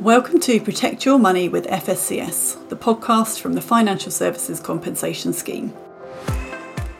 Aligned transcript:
Welcome 0.00 0.40
to 0.40 0.60
Protect 0.60 1.06
Your 1.06 1.18
Money 1.18 1.48
with 1.48 1.66
FSCS, 1.68 2.68
the 2.68 2.76
podcast 2.76 3.40
from 3.40 3.54
the 3.54 3.62
Financial 3.62 4.12
Services 4.12 4.60
Compensation 4.60 5.32
Scheme. 5.32 5.72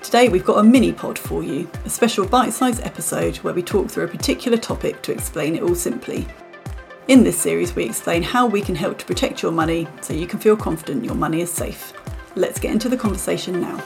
Today 0.02 0.30
we've 0.30 0.46
got 0.46 0.58
a 0.58 0.62
mini 0.62 0.92
pod 0.92 1.18
for 1.18 1.42
you, 1.42 1.70
a 1.84 1.90
special 1.90 2.26
bite 2.26 2.54
sized 2.54 2.82
episode 2.82 3.36
where 3.38 3.52
we 3.52 3.62
talk 3.62 3.90
through 3.90 4.04
a 4.04 4.08
particular 4.08 4.56
topic 4.56 5.02
to 5.02 5.12
explain 5.12 5.54
it 5.54 5.62
all 5.62 5.74
simply. 5.74 6.26
In 7.08 7.22
this 7.22 7.38
series, 7.38 7.76
we 7.76 7.84
explain 7.84 8.22
how 8.22 8.46
we 8.46 8.62
can 8.62 8.74
help 8.74 8.98
to 8.98 9.04
protect 9.04 9.42
your 9.42 9.52
money 9.52 9.86
so 10.00 10.14
you 10.14 10.26
can 10.26 10.40
feel 10.40 10.56
confident 10.56 11.04
your 11.04 11.14
money 11.14 11.42
is 11.42 11.52
safe. 11.52 11.92
Let's 12.34 12.58
get 12.58 12.72
into 12.72 12.88
the 12.88 12.96
conversation 12.96 13.60
now. 13.60 13.78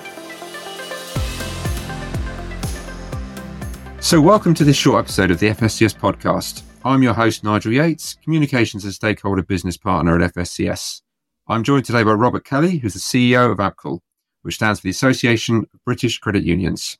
So, 3.99 4.21
welcome 4.21 4.55
to 4.55 4.65
this 4.65 4.77
short 4.77 5.01
episode 5.01 5.33
of 5.33 5.41
the 5.41 5.49
FSCS 5.49 5.97
podcast. 5.97 6.63
I'm 6.83 7.03
your 7.03 7.13
host, 7.13 7.45
Nigel 7.45 7.75
Yates, 7.75 8.15
Communications 8.25 8.85
and 8.85 8.95
Stakeholder 8.95 9.43
Business 9.43 9.77
Partner 9.77 10.19
at 10.19 10.33
FSCS. 10.33 11.03
I'm 11.47 11.63
joined 11.63 11.85
today 11.85 12.03
by 12.03 12.13
Robert 12.13 12.47
Kelly, 12.47 12.79
who's 12.79 12.95
the 12.95 13.01
CEO 13.01 13.53
of 13.53 13.59
ABCUL, 13.59 14.01
which 14.41 14.55
stands 14.55 14.81
for 14.81 14.85
the 14.85 14.91
Association 14.91 15.67
of 15.75 15.85
British 15.85 16.19
Credit 16.19 16.43
Unions. 16.43 16.97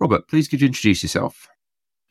Robert, 0.00 0.26
please 0.26 0.48
could 0.48 0.60
you 0.60 0.66
introduce 0.66 1.04
yourself? 1.04 1.46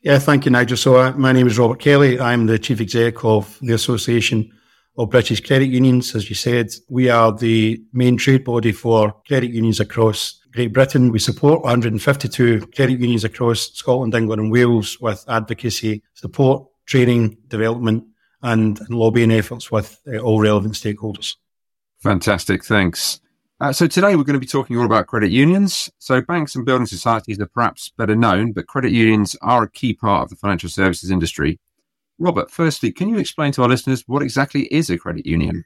Yeah, 0.00 0.18
thank 0.18 0.46
you, 0.46 0.50
Nigel. 0.50 0.78
So, 0.78 0.96
uh, 0.96 1.12
my 1.12 1.32
name 1.32 1.46
is 1.46 1.58
Robert 1.58 1.78
Kelly. 1.78 2.18
I'm 2.18 2.46
the 2.46 2.58
Chief 2.58 2.80
Exec 2.80 3.22
of 3.22 3.58
the 3.60 3.74
Association 3.74 4.50
of 4.96 5.10
British 5.10 5.42
Credit 5.42 5.66
Unions. 5.66 6.14
As 6.14 6.30
you 6.30 6.34
said, 6.34 6.70
we 6.88 7.10
are 7.10 7.32
the 7.32 7.84
main 7.92 8.16
trade 8.16 8.44
body 8.44 8.72
for 8.72 9.14
credit 9.28 9.50
unions 9.50 9.78
across 9.78 10.40
Great 10.52 10.72
Britain. 10.72 11.12
We 11.12 11.18
support 11.18 11.64
152 11.64 12.68
credit 12.74 12.98
unions 12.98 13.24
across 13.24 13.72
Scotland, 13.72 14.14
England, 14.14 14.40
and 14.40 14.50
Wales 14.50 14.98
with 15.00 15.22
advocacy, 15.28 16.02
support, 16.14 16.66
training, 16.86 17.36
development, 17.48 18.04
and, 18.42 18.78
and 18.80 18.90
lobbying 18.90 19.32
efforts 19.32 19.70
with 19.70 19.98
uh, 20.06 20.18
all 20.18 20.40
relevant 20.40 20.74
stakeholders. 20.74 21.36
Fantastic. 21.98 22.64
Thanks. 22.64 23.20
Uh, 23.60 23.72
so 23.72 23.86
today 23.86 24.16
we're 24.16 24.24
going 24.24 24.34
to 24.34 24.40
be 24.40 24.46
talking 24.46 24.76
all 24.76 24.84
about 24.84 25.06
credit 25.06 25.30
unions. 25.30 25.90
So 25.98 26.20
banks 26.20 26.54
and 26.54 26.66
building 26.66 26.86
societies 26.86 27.40
are 27.40 27.46
perhaps 27.46 27.90
better 27.96 28.16
known, 28.16 28.52
but 28.52 28.66
credit 28.66 28.92
unions 28.92 29.36
are 29.40 29.62
a 29.62 29.70
key 29.70 29.94
part 29.94 30.24
of 30.24 30.30
the 30.30 30.36
financial 30.36 30.68
services 30.68 31.10
industry. 31.10 31.58
Robert, 32.18 32.50
firstly, 32.50 32.92
can 32.92 33.08
you 33.08 33.18
explain 33.18 33.52
to 33.52 33.62
our 33.62 33.68
listeners 33.68 34.04
what 34.06 34.22
exactly 34.22 34.62
is 34.72 34.90
a 34.90 34.98
credit 34.98 35.24
union? 35.24 35.64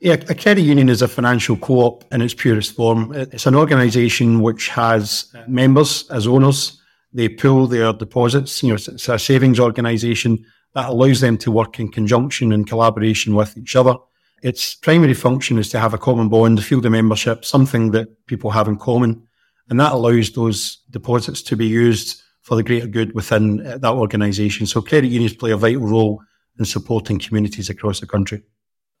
Yeah, 0.00 0.14
a 0.14 0.34
credit 0.34 0.62
union 0.62 0.88
is 0.88 1.02
a 1.02 1.08
financial 1.08 1.56
co-op 1.56 2.04
in 2.12 2.22
its 2.22 2.34
purest 2.34 2.74
form. 2.74 3.12
It's 3.14 3.46
an 3.46 3.54
organisation 3.54 4.40
which 4.40 4.68
has 4.68 5.32
members 5.46 6.08
as 6.10 6.26
owners. 6.26 6.81
They 7.12 7.28
pool 7.28 7.66
their 7.66 7.92
deposits. 7.92 8.62
You 8.62 8.70
know, 8.70 8.74
it's 8.74 9.08
a 9.08 9.18
savings 9.18 9.60
organisation 9.60 10.44
that 10.74 10.88
allows 10.88 11.20
them 11.20 11.36
to 11.38 11.50
work 11.50 11.78
in 11.78 11.90
conjunction 11.90 12.52
and 12.52 12.66
collaboration 12.66 13.34
with 13.34 13.56
each 13.56 13.76
other. 13.76 13.96
Its 14.42 14.74
primary 14.74 15.14
function 15.14 15.58
is 15.58 15.68
to 15.70 15.78
have 15.78 15.94
a 15.94 15.98
common 15.98 16.28
bond, 16.28 16.58
a 16.58 16.62
field 16.62 16.86
of 16.86 16.92
membership, 16.92 17.44
something 17.44 17.92
that 17.92 18.26
people 18.26 18.50
have 18.50 18.68
in 18.68 18.76
common. 18.76 19.22
And 19.68 19.78
that 19.78 19.92
allows 19.92 20.32
those 20.32 20.78
deposits 20.90 21.42
to 21.42 21.56
be 21.56 21.66
used 21.66 22.20
for 22.40 22.56
the 22.56 22.62
greater 22.62 22.88
good 22.88 23.14
within 23.14 23.64
uh, 23.64 23.78
that 23.78 23.92
organisation. 23.92 24.66
So 24.66 24.82
credit 24.82 25.08
unions 25.08 25.34
play 25.34 25.52
a 25.52 25.56
vital 25.56 25.86
role 25.86 26.22
in 26.58 26.64
supporting 26.64 27.18
communities 27.18 27.70
across 27.70 28.00
the 28.00 28.06
country. 28.06 28.42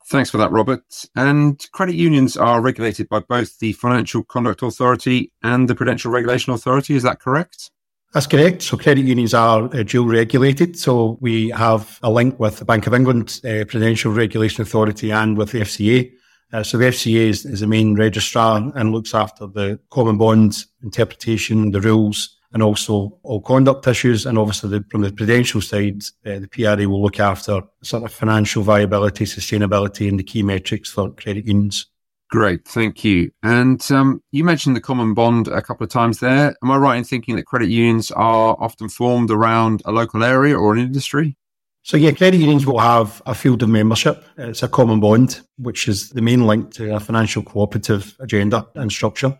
Thanks 0.06 0.30
for 0.30 0.38
that, 0.38 0.52
Robert. 0.52 1.06
And 1.16 1.64
credit 1.72 1.94
unions 1.94 2.36
are 2.36 2.60
regulated 2.60 3.08
by 3.08 3.20
both 3.20 3.58
the 3.58 3.72
Financial 3.72 4.22
Conduct 4.22 4.62
Authority 4.62 5.32
and 5.42 5.68
the 5.68 5.74
Prudential 5.74 6.10
Regulation 6.10 6.52
Authority. 6.52 6.94
Is 6.94 7.02
that 7.02 7.20
correct? 7.20 7.70
That's 8.12 8.26
correct. 8.26 8.60
So 8.60 8.76
credit 8.76 9.06
unions 9.06 9.32
are 9.32 9.74
uh, 9.74 9.82
dual 9.84 10.06
regulated. 10.06 10.78
So 10.78 11.16
we 11.20 11.48
have 11.50 11.98
a 12.02 12.10
link 12.10 12.38
with 12.38 12.58
the 12.58 12.66
Bank 12.66 12.86
of 12.86 12.92
England, 12.92 13.40
uh, 13.42 13.64
Prudential 13.66 14.12
Regulation 14.12 14.60
Authority, 14.60 15.10
and 15.10 15.38
with 15.38 15.52
the 15.52 15.60
FCA. 15.60 16.12
Uh, 16.52 16.62
so 16.62 16.76
the 16.76 16.84
FCA 16.84 17.28
is, 17.28 17.46
is, 17.46 17.60
the 17.60 17.66
main 17.66 17.94
registrar 17.94 18.70
and 18.74 18.92
looks 18.92 19.14
after 19.14 19.46
the 19.46 19.80
common 19.88 20.18
bond 20.18 20.66
interpretation, 20.82 21.70
the 21.70 21.80
rules, 21.80 22.36
and 22.52 22.62
also 22.62 23.18
all 23.22 23.40
conduct 23.40 23.86
issues. 23.86 24.26
And 24.26 24.36
obviously, 24.36 24.68
the, 24.68 24.84
from 24.90 25.00
the 25.00 25.12
prudential 25.12 25.62
side, 25.62 26.02
uh, 26.26 26.40
the 26.40 26.48
PRA 26.48 26.86
will 26.86 27.00
look 27.00 27.18
after 27.18 27.62
sort 27.82 28.04
of 28.04 28.12
financial 28.12 28.62
viability, 28.62 29.24
sustainability, 29.24 30.06
and 30.06 30.18
the 30.18 30.24
key 30.24 30.42
metrics 30.42 30.90
for 30.90 31.10
credit 31.12 31.46
unions. 31.46 31.86
Great, 32.32 32.66
thank 32.66 33.04
you. 33.04 33.30
And 33.42 33.86
um, 33.92 34.22
you 34.30 34.42
mentioned 34.42 34.74
the 34.74 34.80
common 34.80 35.12
bond 35.12 35.48
a 35.48 35.60
couple 35.60 35.84
of 35.84 35.90
times 35.90 36.20
there. 36.20 36.56
Am 36.62 36.70
I 36.70 36.78
right 36.78 36.96
in 36.96 37.04
thinking 37.04 37.36
that 37.36 37.44
credit 37.44 37.68
unions 37.68 38.10
are 38.10 38.56
often 38.58 38.88
formed 38.88 39.30
around 39.30 39.82
a 39.84 39.92
local 39.92 40.24
area 40.24 40.56
or 40.56 40.72
an 40.72 40.78
industry? 40.78 41.36
So 41.82 41.98
yeah, 41.98 42.12
credit 42.12 42.38
unions 42.38 42.64
will 42.64 42.78
have 42.78 43.20
a 43.26 43.34
field 43.34 43.62
of 43.62 43.68
membership. 43.68 44.24
It's 44.38 44.62
a 44.62 44.68
common 44.68 44.98
bond, 44.98 45.42
which 45.58 45.88
is 45.88 46.08
the 46.08 46.22
main 46.22 46.46
link 46.46 46.72
to 46.72 46.96
a 46.96 47.00
financial 47.00 47.42
cooperative 47.42 48.16
agenda 48.18 48.66
and 48.76 48.90
structure. 48.90 49.38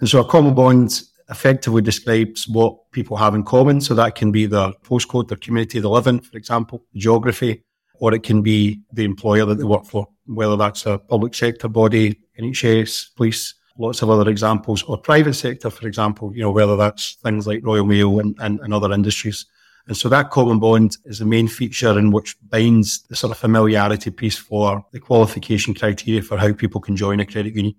And 0.00 0.08
so 0.08 0.18
a 0.18 0.24
common 0.24 0.54
bond 0.54 1.00
effectively 1.30 1.80
describes 1.80 2.48
what 2.48 2.90
people 2.90 3.16
have 3.18 3.36
in 3.36 3.44
common. 3.44 3.80
So 3.80 3.94
that 3.94 4.16
can 4.16 4.32
be 4.32 4.46
their 4.46 4.72
postcode, 4.84 5.28
their 5.28 5.38
community 5.38 5.78
they 5.78 5.86
live 5.86 6.08
in, 6.08 6.18
for 6.18 6.36
example, 6.36 6.84
geography, 6.96 7.62
or 8.00 8.12
it 8.12 8.24
can 8.24 8.42
be 8.42 8.80
the 8.92 9.04
employer 9.04 9.44
that 9.44 9.58
they 9.58 9.64
work 9.64 9.84
for, 9.84 10.08
whether 10.26 10.56
that's 10.56 10.86
a 10.86 10.98
public 10.98 11.36
sector 11.36 11.68
body, 11.68 12.18
NHS, 12.38 13.14
police, 13.16 13.54
lots 13.78 14.02
of 14.02 14.10
other 14.10 14.30
examples, 14.30 14.82
or 14.82 14.98
private 14.98 15.34
sector, 15.34 15.70
for 15.70 15.86
example, 15.86 16.34
you 16.34 16.42
know, 16.42 16.50
whether 16.50 16.76
that's 16.76 17.14
things 17.22 17.46
like 17.46 17.64
Royal 17.64 17.86
Mail 17.86 18.20
and, 18.20 18.36
and, 18.40 18.60
and 18.60 18.74
other 18.74 18.92
industries. 18.92 19.46
And 19.86 19.96
so 19.96 20.08
that 20.08 20.30
common 20.30 20.60
bond 20.60 20.96
is 21.04 21.18
the 21.18 21.24
main 21.24 21.48
feature 21.48 21.98
in 21.98 22.12
which 22.12 22.36
binds 22.48 23.02
the 23.02 23.16
sort 23.16 23.32
of 23.32 23.38
familiarity 23.38 24.10
piece 24.10 24.38
for 24.38 24.84
the 24.92 25.00
qualification 25.00 25.74
criteria 25.74 26.22
for 26.22 26.38
how 26.38 26.52
people 26.52 26.80
can 26.80 26.96
join 26.96 27.18
a 27.20 27.26
credit 27.26 27.54
union. 27.54 27.74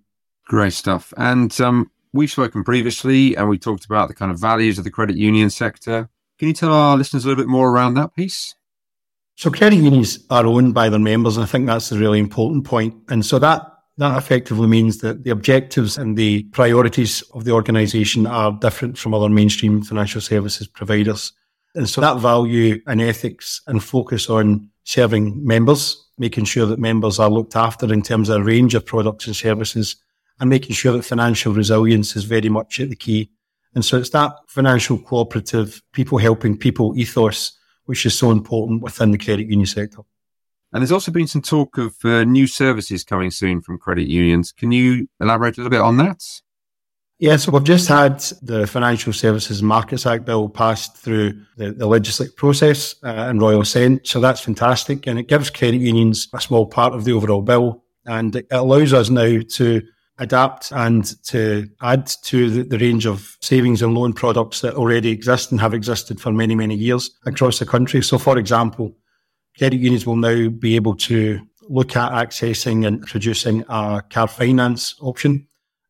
Great 0.46 0.74
stuff. 0.74 1.14
And 1.16 1.60
um, 1.62 1.90
we've 2.12 2.32
spoken 2.32 2.64
previously 2.64 3.36
and 3.36 3.48
we 3.48 3.58
talked 3.58 3.86
about 3.86 4.10
the 4.10 4.14
kind 4.14 4.32
of 4.32 4.40
values 4.40 4.78
of 4.78 4.84
the 4.84 4.92
credit 4.92 5.16
union 5.16 5.50
sector. 5.50 6.10
Can 6.40 6.50
you 6.50 6.54
tell 6.54 6.74
our 6.74 6.98
listeners 6.98 7.24
a 7.24 7.30
little 7.30 7.42
bit 7.42 7.50
more 7.50 7.72
around 7.72 7.94
that 7.94 8.16
piece? 8.16 8.54
So 9.36 9.50
credit 9.50 9.78
unions 9.78 10.20
are 10.30 10.46
owned 10.46 10.74
by 10.74 10.90
their 10.90 11.00
members, 11.00 11.38
and 11.38 11.44
I 11.44 11.48
think 11.48 11.66
that's 11.66 11.92
a 11.92 11.98
really 11.98 12.20
important 12.20 12.66
point. 12.66 12.96
And 13.10 13.26
so 13.26 13.40
that 13.40 13.64
that 13.98 14.18
effectively 14.18 14.68
means 14.68 15.00
that 15.00 15.24
the 15.24 15.30
objectives 15.30 15.98
and 15.98 16.18
the 16.18 16.44
priorities 16.46 17.22
of 17.34 17.44
the 17.44 17.52
organisation 17.52 18.26
are 18.26 18.52
different 18.52 18.98
from 18.98 19.14
other 19.14 19.30
mainstream 19.30 19.84
financial 19.84 20.22
services 20.22 20.68
providers. 20.68 21.32
And 21.76 21.88
so 21.88 22.02
that 22.02 22.18
value 22.18 22.82
and 22.88 23.02
ethics 23.02 23.62
and 23.68 23.84
focus 23.84 24.30
on 24.30 24.70
serving 24.84 25.46
members, 25.46 26.04
making 26.18 26.46
sure 26.46 26.66
that 26.66 26.80
members 26.80 27.20
are 27.20 27.30
looked 27.30 27.56
after 27.56 27.92
in 27.92 28.02
terms 28.02 28.30
of 28.30 28.42
a 28.42 28.44
range 28.44 28.74
of 28.76 28.86
products 28.86 29.28
and 29.28 29.36
services 29.36 29.96
and 30.40 30.50
making 30.50 30.76
sure 30.76 30.94
that 30.94 31.04
financial 31.04 31.54
resilience 31.54 32.16
is 32.16 32.24
very 32.24 32.50
much 32.50 32.80
at 32.80 32.90
the 32.90 32.96
key. 32.96 33.30
And 33.76 33.86
so 33.86 33.98
it's 33.98 34.10
that 34.12 34.34
financial 34.48 34.98
cooperative, 34.98 35.82
people 35.94 36.18
helping 36.18 36.58
people 36.58 36.98
ethos, 36.98 37.58
which 37.86 38.06
is 38.06 38.18
so 38.18 38.32
important 38.32 38.82
within 38.82 39.12
the 39.12 39.18
credit 39.18 39.48
union 39.48 39.66
sector. 39.66 40.02
And 40.74 40.82
there's 40.82 40.92
also 40.92 41.12
been 41.12 41.28
some 41.28 41.42
talk 41.42 41.78
of 41.78 41.96
uh, 42.04 42.24
new 42.24 42.48
services 42.48 43.04
coming 43.04 43.30
soon 43.30 43.62
from 43.62 43.78
credit 43.78 44.08
unions. 44.08 44.52
Can 44.52 44.72
you 44.72 45.08
elaborate 45.20 45.58
a 45.58 45.62
little 45.62 45.70
bit 45.70 45.82
on 45.82 45.98
that? 45.98 46.24
Yeah, 47.20 47.38
so 47.38 47.52
we've 47.52 47.64
just 47.64 47.88
had 47.88 48.20
the 48.42 48.66
Financial 48.66 49.14
Services 49.14 49.62
Markets 49.62 50.06
Act 50.06 50.26
bill 50.26 50.50
passed 50.50 50.98
through 50.98 51.40
the, 51.58 51.72
the 51.72 51.86
legislative 51.86 52.36
process 52.36 52.96
uh, 53.04 53.28
in 53.30 53.40
Royal 53.40 53.62
Assent. 53.62 54.08
So 54.08 54.20
that's 54.20 54.42
fantastic. 54.42 55.06
And 55.06 55.20
it 55.20 55.28
gives 55.28 55.52
credit 55.52 55.80
unions 55.80 56.28
a 56.34 56.42
small 56.42 56.66
part 56.66 56.94
of 56.94 57.06
the 57.06 57.14
overall 57.14 57.44
bill. 57.44 57.84
And 58.06 58.36
it 58.36 58.48
allows 58.52 58.94
us 58.94 59.10
now 59.10 59.40
to 59.52 59.82
adapt 60.18 60.72
and 60.72 61.24
to 61.26 61.70
add 61.82 62.08
to 62.24 62.50
the, 62.50 62.64
the, 62.64 62.78
range 62.78 63.06
of 63.06 63.38
savings 63.42 63.82
and 63.82 63.96
loan 63.96 64.14
products 64.14 64.62
that 64.62 64.76
already 64.76 65.10
exist 65.10 65.52
and 65.52 65.62
have 65.62 65.74
existed 65.74 66.20
for 66.20 66.32
many, 66.32 66.56
many 66.56 66.76
years 66.76 67.12
across 67.26 67.60
the 67.60 67.66
country. 67.66 68.02
So, 68.04 68.18
for 68.18 68.38
example, 68.38 68.96
credit 69.58 69.78
unions 69.78 70.06
will 70.06 70.16
now 70.16 70.50
be 70.50 70.76
able 70.76 70.96
to 70.96 71.40
look 71.70 71.96
at 71.96 72.12
accessing 72.12 72.86
and 72.86 72.98
introducing 72.98 73.64
a 73.70 74.02
car 74.10 74.28
finance 74.28 74.96
option 75.02 75.48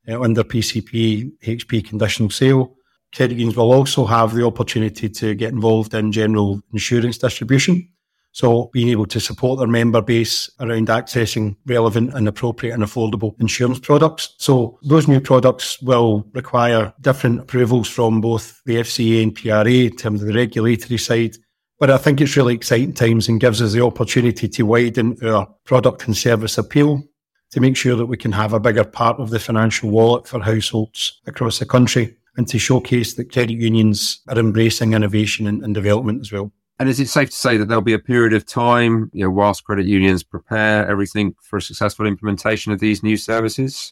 uh, 0.08 0.22
under 0.22 0.44
PCP, 0.44 1.32
HP 1.44 1.88
conditional 1.88 2.30
sale. 2.30 2.76
Credit 3.16 3.38
unions 3.38 3.58
will 3.58 3.72
also 3.72 4.06
have 4.06 4.34
the 4.34 4.46
opportunity 4.46 5.10
to 5.10 5.36
get 5.36 5.52
involved 5.52 5.94
in 5.94 6.12
general 6.12 6.62
insurance 6.72 7.18
distribution. 7.18 7.90
So 8.34 8.72
being 8.74 8.90
able 8.90 9.06
to 9.06 9.20
support 9.20 9.60
their 9.60 9.68
member 9.68 10.02
base 10.02 10.50
around 10.60 10.88
accessing 10.88 11.56
relevant 11.68 12.16
and 12.16 12.28
appropriate 12.28 12.74
and 12.74 12.82
affordable 12.82 13.40
insurance 13.40 13.80
products. 13.80 14.34
So 14.40 14.80
those 14.82 15.08
new 15.08 15.22
products 15.22 15.80
will 15.84 16.26
require 16.34 16.92
different 17.00 17.42
approvals 17.42 17.88
from 17.88 18.22
both 18.22 18.60
the 18.66 18.78
FCA 18.78 19.22
and 19.22 19.36
PRA 19.36 19.72
in 19.72 19.96
terms 19.96 20.22
of 20.22 20.28
the 20.28 20.34
regulatory 20.34 20.98
side. 20.98 21.36
But 21.84 21.92
I 21.92 21.98
think 21.98 22.22
it's 22.22 22.38
really 22.38 22.56
exciting 22.56 22.94
times 22.94 23.28
and 23.28 23.42
gives 23.42 23.62
us 23.62 23.74
the 23.74 23.84
opportunity 23.84 24.48
to 24.48 24.64
widen 24.64 25.18
our 25.22 25.46
product 25.66 26.08
and 26.08 26.16
service 26.16 26.58
appeal 26.58 27.04
to 27.52 27.60
make 27.60 27.76
sure 27.76 27.98
that 27.98 28.06
we 28.06 28.16
can 28.16 28.32
have 28.32 28.54
a 28.54 28.60
bigger 28.62 28.86
part 28.86 29.20
of 29.20 29.32
the 29.32 29.38
financial 29.38 29.90
wallet 29.90 30.26
for 30.26 30.40
households 30.40 31.20
across 31.28 31.60
the 31.60 31.66
country 31.66 32.16
and 32.38 32.48
to 32.48 32.58
showcase 32.58 33.16
that 33.16 33.34
credit 33.34 33.56
unions 33.56 34.22
are 34.30 34.40
embracing 34.40 34.94
innovation 34.94 35.46
and, 35.46 35.62
and 35.62 35.74
development 35.74 36.22
as 36.22 36.32
well. 36.32 36.54
And 36.80 36.88
is 36.88 37.02
it 37.02 37.10
safe 37.10 37.32
to 37.32 37.36
say 37.36 37.58
that 37.58 37.68
there'll 37.68 37.82
be 37.82 37.92
a 37.92 38.00
period 38.00 38.32
of 38.32 38.46
time, 38.46 39.12
you 39.12 39.26
know, 39.26 39.32
whilst 39.32 39.66
credit 39.66 39.86
unions 39.86 40.24
prepare 40.24 40.88
everything 40.88 41.36
for 41.42 41.58
a 41.58 41.62
successful 41.62 42.08
implementation 42.08 42.72
of 42.72 42.80
these 42.80 43.04
new 43.04 43.18
services? 43.18 43.92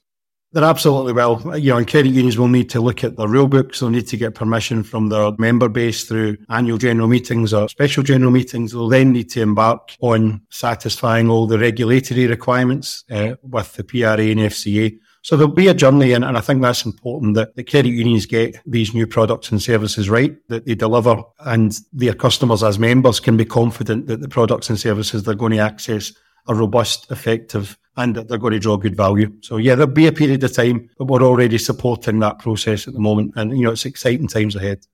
They're 0.54 0.66
absolutely 0.66 1.14
well. 1.14 1.58
You 1.58 1.72
know, 1.72 1.78
and 1.78 1.88
credit 1.88 2.10
unions 2.10 2.38
will 2.38 2.50
need 2.50 2.70
to 2.72 2.82
look 2.82 3.06
at 3.06 3.16
their 3.16 3.28
rule 3.28 3.48
books. 3.48 3.80
They'll 3.80 3.90
need 3.90 4.08
to 4.08 4.18
get 4.18 4.36
permission 4.36 4.84
from 4.84 5.08
their 5.08 5.32
member 5.38 5.70
base 5.70 6.04
through 6.04 6.38
annual 6.50 6.78
general 6.78 7.08
meetings 7.08 7.54
or 7.54 7.70
special 7.70 8.04
general 8.04 8.32
meetings. 8.32 8.74
They'll 8.74 8.90
then 8.90 9.14
need 9.14 9.30
to 9.32 9.42
embark 9.42 9.96
on 10.02 10.42
satisfying 10.50 11.30
all 11.30 11.48
the 11.48 11.58
regulatory 11.58 12.28
requirements 12.28 13.06
uh, 13.10 13.36
with 13.44 13.74
the 13.74 13.84
PRA 13.86 14.20
and 14.20 14.42
FCA. 14.42 14.98
So 15.24 15.38
there'll 15.38 15.54
be 15.54 15.68
a 15.68 15.74
journey, 15.74 16.14
and, 16.14 16.26
and 16.26 16.36
I 16.36 16.42
think 16.42 16.62
that's 16.62 16.84
important 16.84 17.36
that 17.36 17.56
the 17.56 17.64
credit 17.64 17.92
unions 17.92 18.26
get 18.26 18.60
these 18.66 18.94
new 18.94 19.06
products 19.06 19.52
and 19.52 19.62
services 19.62 20.10
right, 20.10 20.36
that 20.50 20.66
they 20.66 20.74
deliver, 20.74 21.22
and 21.42 21.78
their 21.94 22.16
customers 22.16 22.64
as 22.64 22.80
members 22.80 23.20
can 23.20 23.38
be 23.38 23.46
confident 23.46 24.08
that 24.08 24.20
the 24.20 24.28
products 24.28 24.70
and 24.70 24.80
services 24.80 25.24
they're 25.24 25.36
going 25.36 25.52
to 25.52 25.60
access 25.60 26.12
are 26.48 26.56
robust, 26.56 27.12
effective, 27.12 27.78
and 27.98 28.16
they're 28.16 28.38
going 28.38 28.54
to 28.54 28.60
draw 28.60 28.78
good 28.78 28.96
value. 28.96 29.32
So 29.42 29.58
yeah, 29.58 29.76
there'll 29.76 29.92
be 29.92 30.08
a 30.08 30.12
period 30.12 30.44
of 30.44 30.54
time, 30.54 30.90
but 30.98 31.06
we're 31.06 31.24
already 31.24 31.58
supporting 31.58 32.20
that 32.20 32.40
process 32.40 32.88
at 32.88 32.94
the 32.94 33.00
moment, 33.00 33.34
and 33.36 33.58
you 33.58 33.64
know 33.64 33.72
it's 33.72 33.86
exciting 33.86 34.28
times 34.28 34.56
ahead. 34.56 34.86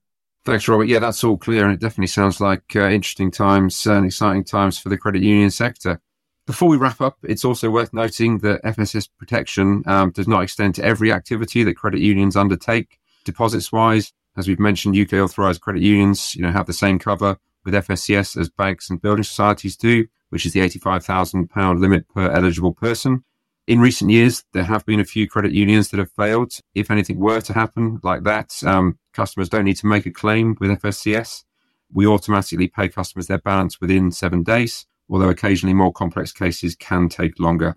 Thanks, 0.45 0.67
Robert. 0.67 0.85
Yeah, 0.85 0.99
that's 0.99 1.23
all 1.23 1.37
clear, 1.37 1.65
and 1.65 1.73
it 1.73 1.81
definitely 1.81 2.07
sounds 2.07 2.39
like 2.39 2.75
uh, 2.75 2.87
interesting 2.87 3.31
times 3.31 3.85
and 3.85 4.05
exciting 4.05 4.45
times 4.45 4.79
for 4.79 4.89
the 4.89 4.97
credit 4.97 5.21
union 5.21 5.51
sector. 5.51 5.99
Before 6.45 6.69
we 6.69 6.77
wrap 6.77 7.01
up, 7.01 7.17
it's 7.23 7.43
also 7.43 7.69
worth 7.69 7.93
noting 7.93 8.37
that 8.37 8.63
FSCS 8.63 9.09
protection 9.17 9.83
um, 9.85 10.11
does 10.11 10.29
not 10.29 10.43
extend 10.43 10.75
to 10.75 10.85
every 10.85 11.11
activity 11.11 11.63
that 11.65 11.75
credit 11.75 11.99
unions 11.99 12.37
undertake. 12.37 12.99
Deposits 13.25 13.73
wise, 13.73 14.13
as 14.37 14.47
we've 14.47 14.59
mentioned, 14.59 14.95
UK 14.95 15.19
authorised 15.19 15.59
credit 15.59 15.81
unions, 15.81 16.33
you 16.33 16.41
know, 16.41 16.51
have 16.51 16.65
the 16.65 16.71
same 16.71 16.99
cover 16.99 17.37
with 17.65 17.73
FSCS 17.73 18.39
as 18.39 18.49
banks 18.49 18.89
and 18.89 19.01
building 19.01 19.25
societies 19.25 19.75
do, 19.75 20.07
which 20.29 20.45
is 20.45 20.53
the 20.53 20.59
£85,000 20.61 21.79
limit 21.79 22.07
per 22.09 22.31
eligible 22.31 22.73
person. 22.73 23.23
In 23.67 23.79
recent 23.79 24.11
years, 24.11 24.43
there 24.53 24.63
have 24.63 24.85
been 24.85 24.99
a 24.99 25.05
few 25.05 25.27
credit 25.27 25.51
unions 25.51 25.89
that 25.89 25.99
have 25.99 26.11
failed. 26.11 26.53
If 26.73 26.89
anything 26.89 27.19
were 27.19 27.41
to 27.41 27.53
happen 27.53 27.99
like 28.03 28.23
that, 28.23 28.53
um, 28.65 28.97
customers 29.13 29.49
don't 29.49 29.65
need 29.65 29.77
to 29.77 29.87
make 29.87 30.05
a 30.05 30.11
claim 30.11 30.55
with 30.59 30.81
FSCS. 30.81 31.43
We 31.91 32.07
automatically 32.07 32.67
pay 32.67 32.87
customers 32.87 33.27
their 33.27 33.39
balance 33.39 33.81
within 33.81 34.11
seven 34.11 34.43
days 34.43 34.85
although 35.09 35.29
occasionally 35.29 35.73
more 35.73 35.91
complex 35.91 36.31
cases 36.31 36.75
can 36.75 37.09
take 37.09 37.39
longer. 37.39 37.75